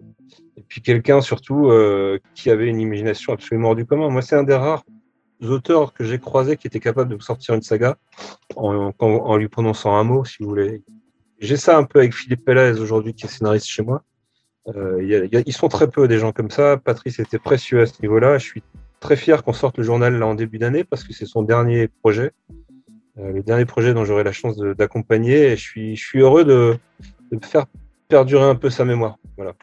[0.57, 4.09] Et puis quelqu'un surtout euh, qui avait une imagination absolument hors du commun.
[4.09, 4.83] Moi, c'est un des rares
[5.41, 7.97] auteurs que j'ai croisé qui était capable de sortir une saga
[8.57, 10.83] en lui prononçant un mot, si vous voulez.
[11.39, 14.03] J'ai ça un peu avec Philippe Pellez aujourd'hui, qui est scénariste chez moi.
[14.75, 16.77] Euh, y a, y a, ils sont très peu des gens comme ça.
[16.77, 18.37] Patrice était précieux à ce niveau-là.
[18.37, 18.63] Je suis
[18.99, 21.87] très fier qu'on sorte le journal là en début d'année parce que c'est son dernier
[21.87, 22.31] projet,
[23.17, 25.51] euh, le dernier projet dont j'aurai la chance d'accompagner.
[25.51, 26.77] Et je suis, je suis heureux de,
[27.43, 27.65] faire
[28.07, 29.17] perdurer un peu sa mémoire.
[29.37, 29.53] Voilà.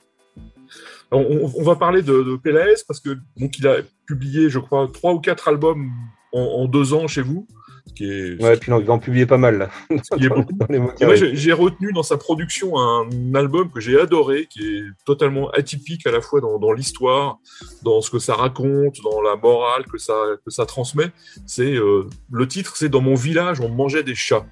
[1.12, 5.12] On, va parler de, de Pélez parce que donc il a publié, je crois, trois
[5.12, 5.90] ou quatre albums
[6.32, 7.46] en deux ans chez vous.
[7.94, 9.70] Qui est, ouais, puis non, il va en publier pas mal là.
[10.18, 10.54] Qui est beaucoup.
[10.68, 16.06] Moi, j'ai retenu dans sa production un album que j'ai adoré, qui est totalement atypique
[16.06, 17.38] à la fois dans, dans l'histoire,
[17.82, 21.10] dans ce que ça raconte, dans la morale que ça, que ça transmet.
[21.46, 24.46] C'est euh, le titre, c'est Dans mon village, on mangeait des chats.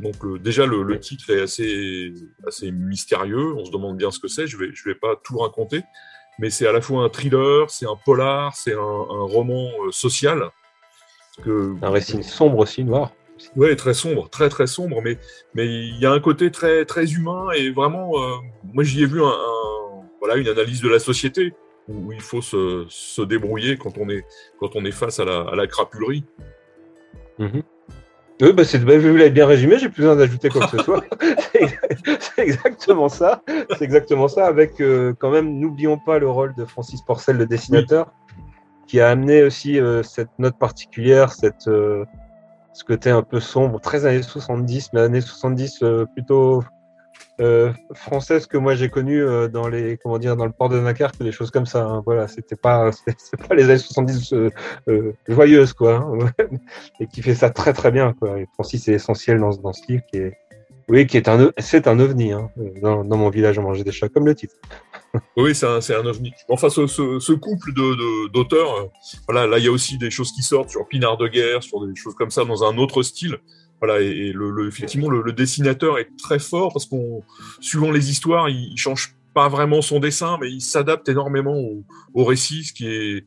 [0.00, 2.12] Donc euh, déjà le, le, titre est assez,
[2.46, 3.54] assez mystérieux.
[3.56, 4.46] On se demande bien ce que c'est.
[4.46, 5.82] Je vais, je vais pas tout raconter,
[6.38, 9.90] mais c'est à la fois un thriller, c'est un polar, c'est un, un, roman euh,
[9.90, 10.50] social.
[11.44, 13.12] Que, un récit sombre aussi, noir.
[13.56, 15.18] Oui, très sombre, très très sombre, mais
[15.54, 18.34] mais il y a un côté très très humain et vraiment, euh,
[18.72, 21.54] moi j'y ai vu un, un, voilà une analyse de la société
[21.88, 24.24] où il faut se, se débrouiller quand on est
[24.58, 26.24] quand on est face à la, à la crapulerie.
[27.38, 27.62] -hmm.
[28.40, 30.82] Oui, bah c'est, bah, vous l'avez bien résumé, j'ai plus besoin d'ajouter quoi que ce
[30.84, 31.04] soit.
[32.20, 33.42] c'est exactement ça.
[33.76, 37.46] C'est exactement ça, avec euh, quand même, n'oublions pas le rôle de Francis Porcel, le
[37.46, 38.27] dessinateur, oui.
[38.88, 42.04] Qui a amené aussi euh, cette note particulière, cette, euh,
[42.72, 46.64] ce côté un peu sombre, très années 70, mais années 70 euh, plutôt
[47.40, 50.80] euh, française que moi j'ai connue euh, dans les comment dire dans le port de
[50.80, 52.02] Dunkerque des choses comme ça hein.
[52.04, 54.50] voilà c'était pas c'est pas les années 70 euh,
[54.88, 56.30] euh, joyeuses quoi hein.
[57.00, 59.82] et qui fait ça très très bien quoi et Francis c'est essentiel dans, dans ce
[59.88, 60.36] livre qui est
[60.88, 62.50] oui qui est un c'est un ovni hein,
[62.82, 64.54] dans, dans, mon village on mangeait des chats comme le titre
[65.36, 68.88] oui c'est un, un ovni enfin ce, ce, ce couple de d'auteurs de,
[69.26, 71.86] voilà là il y a aussi des choses qui sortent sur Pinard de guerre sur
[71.86, 73.38] des choses comme ça dans un autre style
[73.80, 77.22] voilà, et, et le, le, effectivement, le, le, dessinateur est très fort parce qu'on,
[77.60, 81.84] suivant les histoires, il, il change pas vraiment son dessin, mais il s'adapte énormément au,
[82.14, 83.26] au, récit, ce qui est,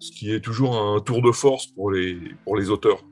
[0.00, 3.04] ce qui est toujours un tour de force pour les, pour les auteurs.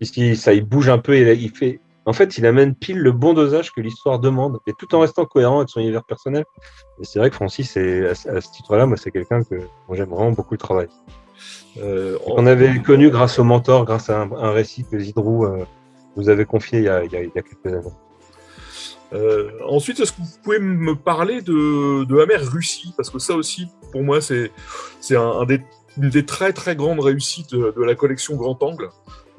[0.00, 1.80] Ici, ça, il bouge un peu et il fait.
[2.04, 5.24] En fait, il amène pile le bon dosage que l'histoire demande, et tout en restant
[5.24, 6.44] cohérent avec son univers personnel.
[7.00, 9.60] Et c'est vrai que Francis, à, ce titre-là, moi, c'est quelqu'un que
[9.92, 10.88] j'aime vraiment beaucoup le travail.
[11.78, 15.64] Euh, on avait connu grâce au mentor, grâce à un, récit que Zidrou euh,
[16.16, 17.94] nous avait confié il y a, quelques années.
[19.12, 22.92] Euh, ensuite, est-ce que vous pouvez me parler de, de Amer Russie?
[22.96, 24.50] Parce que ça aussi, pour moi, c'est
[25.12, 25.60] un, des,
[25.98, 28.88] une des très très grandes réussites de la collection Grand Angle.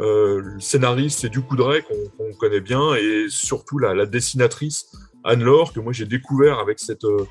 [0.04, 1.94] Euh, le scénariste, c'est du Coudray qu'on
[2.32, 4.92] qu connaît bien, et surtout la, la dessinatrice
[5.24, 7.26] Anne-Laure, que moi j'ai découvert avec cette, euh,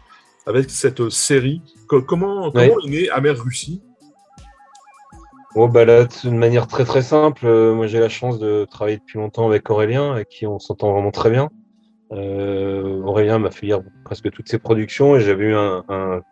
[0.47, 1.61] avec cette série.
[1.87, 2.75] Comment, comment ouais.
[2.87, 3.83] est né Amer Russie?
[5.55, 8.97] Bon, bah là, de manière très très simple, euh, moi j'ai la chance de travailler
[8.97, 11.51] depuis longtemps avec Aurélien, avec qui on s'entend vraiment très bien.
[12.13, 16.23] Euh, Aurélien m'a fait lire presque toutes ses productions et j'avais eu un, un,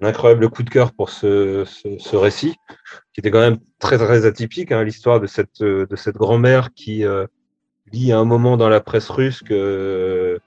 [0.00, 2.56] un, incroyable coup de cœur pour ce, ce, ce, récit,
[3.12, 7.04] qui était quand même très très atypique, hein, l'histoire de cette, de cette grand-mère qui
[7.04, 7.26] euh,
[7.92, 10.38] lit à un moment dans la presse russe que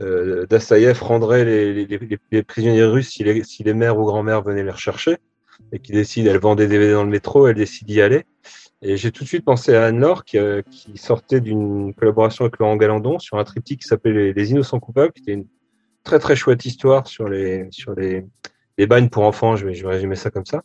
[0.00, 4.04] euh, Dassaïev rendrait les, les, les, les, prisonniers russes si les, si les mères ou
[4.04, 5.18] grand-mères venaient les rechercher
[5.72, 8.24] et qui décide, elle vend des DVD dans le métro, elle décide d'y aller.
[8.82, 12.58] Et j'ai tout de suite pensé à Anne-Laure qui, euh, qui, sortait d'une collaboration avec
[12.58, 15.46] Laurent Galandon sur un triptyque qui s'appelait les, Innocents Coupables, qui était une
[16.02, 18.24] très très chouette histoire sur les, sur les,
[18.80, 20.62] les bagnes pour enfants, je vais, je vais résumer ça comme ça.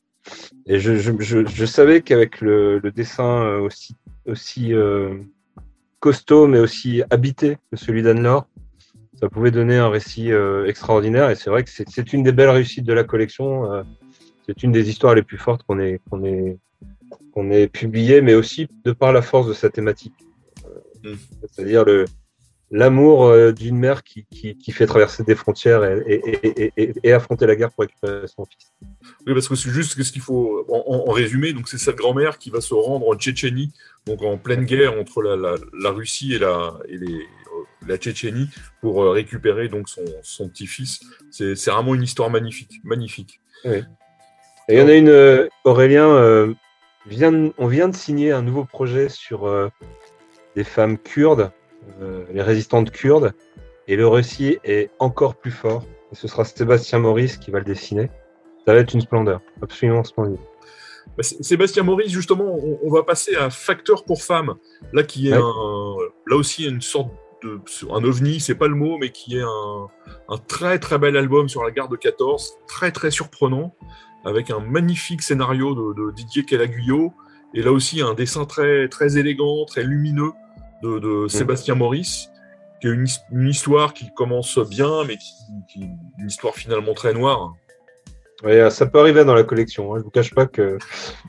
[0.67, 3.93] Et je, je, je, je savais qu'avec le, le, dessin euh, aussi,
[4.25, 5.17] aussi euh,
[5.99, 8.47] costaud mais aussi habité que celui d'Anne-Laure,
[9.19, 11.29] ça pouvait donner un récit euh, extraordinaire.
[11.29, 13.69] Et c'est vrai que c'est une des belles réussites de la collection.
[13.69, 13.83] Euh,
[14.45, 16.57] c'est une des histoires les plus fortes qu'on ait, qu'on ait,
[17.33, 20.15] qu'on ait publiées, mais aussi de par la force de sa thématique.
[21.03, 21.15] Mmh.
[21.51, 22.05] C'est-à-dire le,
[22.75, 27.13] l'amour euh, d'une mère qui, qui, qui, fait traverser des frontières et, et, et, et,
[27.13, 28.73] affronter la guerre pour récupérer son fils.
[29.25, 31.53] Oui, parce que c'est juste ce qu'il faut en, en, résumé.
[31.53, 33.73] Donc, c'est cette grand-mère qui va se rendre en Tchétchénie,
[34.05, 37.97] donc en pleine guerre entre la, la, la Russie et la, et les, euh, la
[37.97, 38.49] Tchétchénie,
[38.81, 40.99] pour euh, récupérer donc son, son petit-fils.
[41.31, 43.39] C'est vraiment une histoire magnifique, magnifique.
[43.63, 43.83] Oui.
[44.67, 46.53] Et il y en a une, Aurélien, euh,
[47.07, 49.69] vient, on vient de signer un nouveau projet sur euh,
[50.55, 51.51] des femmes kurdes,
[52.31, 53.33] les résistantes kurdes,
[53.87, 55.83] et le récit est encore plus fort.
[56.11, 58.09] Et ce sera Sébastien Maurice qui va le dessiner.
[58.65, 60.39] Ça va être une splendeur, absolument splendide.
[61.17, 64.55] Bah, Sébastien Maurice, justement, on, on, va passer à Facteur pour femmes,
[64.91, 65.37] là qui est ouais.
[65.37, 65.95] un,
[66.27, 67.11] là aussi une sorte
[67.91, 69.87] un ovni, c'est pas le mot, mais qui est un,
[70.29, 73.75] un, très très bel album sur la gare de 14, très très surprenant,
[74.25, 77.13] avec un magnifique scénario de, Didier Calaguyo,
[77.53, 80.31] et là aussi un dessin très très élégant, très lumineux
[80.85, 82.29] de, de Sébastien Maurice,
[82.79, 85.33] qui est une, une, histoire qui commence bien, mais qui,
[85.71, 87.53] qui, une histoire finalement très noire.
[88.43, 89.93] Ouais, ça peut arriver dans la collection.
[89.93, 89.99] Hein.
[89.99, 90.77] Je vous cache pas que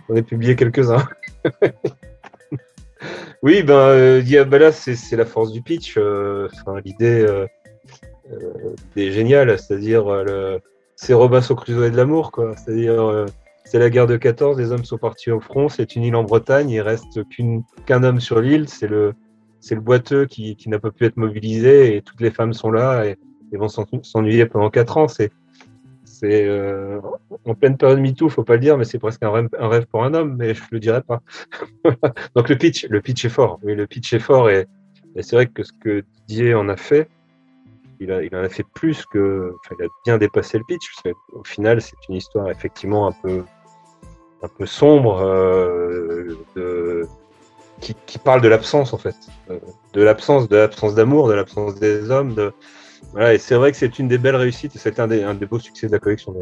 [0.08, 1.06] on ait publié quelques-uns.
[3.42, 5.94] oui, ben, euh, là, c'est la force du pitch.
[5.96, 6.48] Euh,
[6.84, 7.46] l'idée euh,
[8.96, 10.04] est géniale, c'est-à-dire
[10.96, 12.54] c'est Robinson Crusoe de l'amour, quoi.
[12.56, 13.26] C'est-à-dire
[13.64, 16.22] c'est la guerre de 14, les hommes sont partis au front, c'est une île en
[16.22, 17.20] Bretagne, il reste
[17.84, 19.14] qu'un homme sur l'île, c'est le
[19.60, 23.04] c'est le boiteux qui, n'a pas pu être mobilisé et toutes les femmes sont là
[23.06, 23.18] et,
[23.52, 25.08] vont s'ennuyer pendant quatre ans.
[25.08, 25.30] C'est
[26.22, 27.00] euh,
[27.44, 30.14] en pleine période MeToo, faut pas le dire, mais c'est presque un rêve, pour un
[30.14, 31.20] homme, mais je le dirais pas.
[32.34, 33.58] Donc le pitch, le pitch est fort.
[33.62, 34.66] Oui, le pitch est fort et,
[35.20, 37.08] c'est vrai que ce que Didier en a fait,
[38.00, 40.92] il, en a fait plus que, enfin, il a bien dépassé le pitch.
[41.32, 47.04] au final, c'est une histoire effectivement un peu, sombre, euh,
[47.80, 49.16] qui, qui, parle de l'absence en fait,
[49.50, 49.58] euh,
[49.92, 52.52] de l'absence, de l'absence d'amour, de l'absence des hommes, de
[53.12, 55.34] voilà, et c'est vrai que c'est une des belles réussites et c'est un des, un
[55.34, 56.34] des beaux succès de la collection.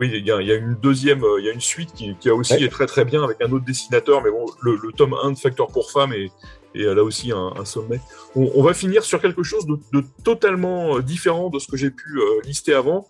[0.00, 1.92] Oui, il y, a, il y, a, une deuxième, euh, il y a une suite
[1.92, 4.76] qui, qui a aussi est très très bien avec un autre dessinateur, mais bon, le,
[4.76, 6.30] le tome 1 de Facteur pour femmes est,
[6.74, 8.00] et là aussi un, un sommet.
[8.34, 11.76] On, on, va finir sur quelque chose de, de totalement euh, différent de ce que
[11.76, 13.06] j'ai pu euh, lister avant.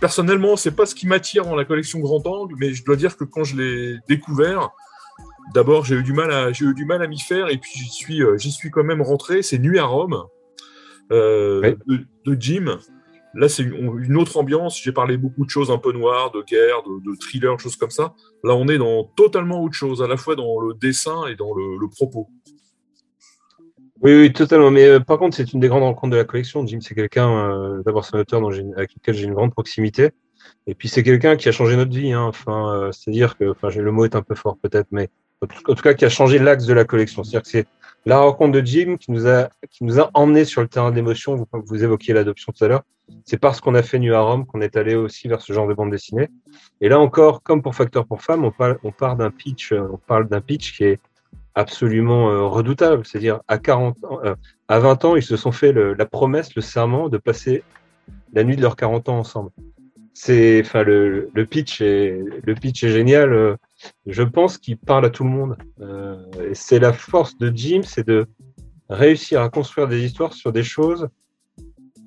[0.00, 3.16] Personnellement, c'est pas ce qui m'attire dans la collection Grand Angle, mais je dois dire
[3.16, 4.70] que quand je l'ai découvert,
[5.54, 7.72] d'abord j'ai eu du mal à j'ai eu du mal à m'y faire et puis
[7.74, 9.42] j'y suis j'y suis quand même rentré.
[9.42, 10.24] C'est Nuit à Rome
[11.12, 11.74] euh,
[12.24, 12.78] de, Jim.
[13.34, 14.80] Là, c'est une, autre ambiance.
[14.80, 18.14] J'ai parlé beaucoup de choses un peu noires, de guerre, de, thriller, choses comme ça.
[18.44, 21.54] Là, on est dans totalement autre chose, à la fois dans le dessin et dans
[21.54, 22.28] le, propos.
[24.02, 24.70] Oui, oui, totalement.
[24.70, 26.66] Mais euh, par contre, c'est une des grandes rencontres de la collection.
[26.66, 28.42] Jim, c'est quelqu'un, euh, d'abord, c'est un auteur
[28.76, 30.10] avec lequel j'ai une grande proximité.
[30.66, 32.12] Et puis, c'est quelqu'un qui a changé notre vie.
[32.12, 32.24] Hein.
[32.24, 35.08] Enfin, c'est-à-dire que, enfin, le mot est un peu fort peut-être, mais
[35.42, 37.24] en tout cas, qui a changé l'axe de la collection.
[37.24, 37.66] C'est-à-dire que c'est
[38.04, 40.96] la rencontre de Jim qui nous a, qui nous a emmené sur le terrain de
[40.96, 41.36] l'émotion.
[41.36, 42.82] Vous, vous évoquiez l'adoption tout à l'heure.
[43.24, 45.68] C'est parce qu'on a fait Nu à Rome qu'on est allé aussi vers ce genre
[45.68, 46.28] de bande dessinée.
[46.80, 49.98] Et là encore, comme pour Facteur pour Femmes, on parle, on part d'un pitch, on
[49.98, 51.00] parle d'un pitch qui est
[51.54, 53.04] absolument euh, redoutable.
[53.06, 54.34] C'est-à-dire, à 40 euh,
[54.68, 57.62] à 20 ans, ils se sont fait la promesse, le serment de passer
[58.32, 59.50] la nuit de leurs 40 ans ensemble.
[60.14, 63.56] C'est, enfin, le, le pitch est, le pitch est génial.
[63.84, 65.56] Euh, je pense qu'il parle à tout le monde.
[65.80, 66.16] Euh,
[66.54, 68.26] c'est la force de Jim, c'est de
[68.88, 71.08] réussir à construire des histoires sur des choses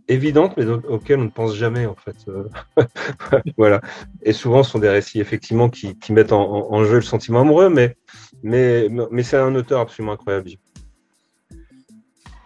[0.08, 2.16] évidentes, mais auxquelles on ne pense jamais, en fait.
[2.28, 2.48] Euh,
[3.58, 3.82] voilà.
[4.22, 7.98] Et souvent, ce sont des récits, effectivement, qui, mettent en, jeu le sentiment amoureux, mais,
[8.44, 10.52] mais, mais c'est un auteur absolument incroyable.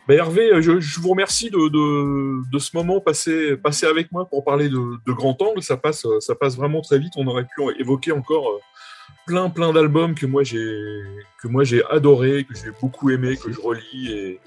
[0.09, 4.97] Ben, Hervé, je, vous remercie de, ce moment passé, passé avec moi pour parler de,
[5.05, 5.61] de, grand angle.
[5.61, 7.13] Ça passe, ça passe vraiment très vite.
[7.15, 8.59] On aurait pu évoquer encore euh,
[9.29, 11.03] plein plein d'albums que moi j'ai
[11.39, 14.39] que moi j'ai adoré, que j'ai beaucoup aimé, que je relis et,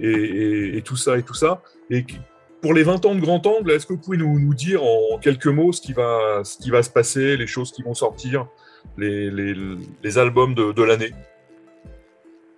[0.00, 1.62] et, et, tout ça et tout ça.
[1.88, 2.04] Et
[2.60, 5.18] pour les 20 ans de Grand Angle, est-ce que vous pouvez nous, nous, dire en
[5.18, 8.48] quelques mots ce qui va ce qui va se passer, les choses qui vont sortir,
[8.98, 9.54] les, les,
[10.02, 11.12] les albums de, de l'année?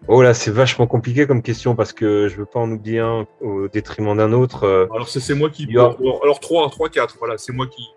[0.09, 3.27] Oh là, c'est vachement compliqué comme question parce que je veux pas en oublier un
[3.41, 4.65] au détriment d'un autre.
[4.65, 4.87] Euh.
[4.93, 5.69] Alors c'est moi qui.
[5.77, 7.89] Alors 3, 3, 4, voilà, c'est moi qui.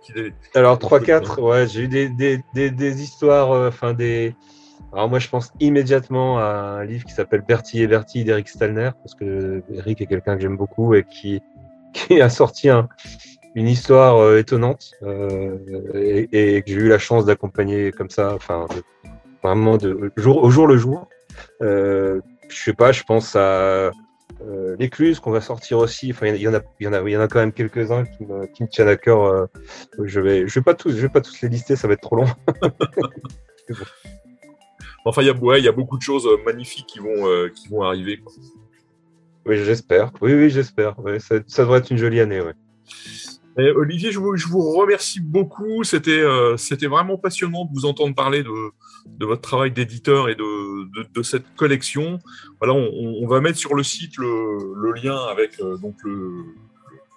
[0.56, 4.36] Alors 3, 4, ouais, j'ai eu des, des, des, des histoires, euh, enfin des.
[4.92, 8.90] Alors moi, je pense immédiatement à un livre qui s'appelle Bertie et Bertie d'Eric Stalner
[9.04, 11.42] parce que Eric est quelqu'un que j'aime beaucoup et qui
[11.94, 12.90] qui a sorti un,
[13.54, 14.94] une histoire euh, étonnante
[15.94, 18.66] et, et, que j'ai eu la chance d'accompagner comme ça, enfin
[19.44, 21.08] vraiment de jour au jour le jour.
[21.62, 23.92] Euh, je sais pas, je pense à
[24.42, 26.12] euh, l'écluse qu'on va sortir aussi.
[26.12, 27.52] Enfin, il y, en a, il y en a, il y en a quand même
[27.52, 29.24] quelques-uns qui me, qui me tiennent à cœur.
[29.24, 29.46] Euh,
[30.04, 32.02] je vais, je vais pas tous, je vais pas tous les lister, ça va être
[32.02, 32.28] trop long.
[35.06, 37.50] enfin, il y a, ouais, il y a beaucoup de choses magnifiques qui vont, euh,
[37.50, 38.18] qui vont arriver.
[38.18, 38.32] Quoi.
[39.46, 40.12] Oui, j'espère.
[40.22, 40.98] Oui, oui, j'espère.
[41.00, 42.54] Ouais, ça, ça, devrait être une jolie année, ouais.
[43.76, 45.84] Olivier, je vous, je vous, remercie beaucoup.
[45.84, 48.72] C'était euh, c'était vraiment passionnant de vous entendre parler de,
[49.08, 52.20] de votre travail d'éditeur et de, de, de, cette collection.
[52.60, 56.32] Voilà, on, on, va mettre sur le site le, le lien avec euh, donc le,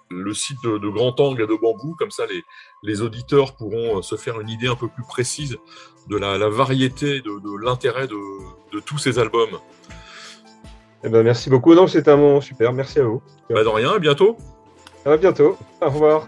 [0.09, 1.95] le site de, de, Grand Angle et de Bambou.
[1.97, 2.41] Comme ça, les,
[2.83, 5.57] les auditeurs pourront euh, se faire une idée un peu plus précise
[6.09, 8.17] de la, la variété, de, de l'intérêt de,
[8.71, 9.59] de tous ces albums.
[11.03, 11.75] Eh ben, merci beaucoup.
[11.75, 12.71] Non, c'était un moment super.
[12.73, 13.21] Merci à vous.
[13.49, 13.91] Bah, de rien.
[13.91, 14.37] À bientôt.
[15.05, 15.57] À bientôt.
[15.81, 16.27] Au revoir.